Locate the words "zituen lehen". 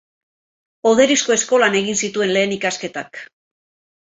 2.07-2.57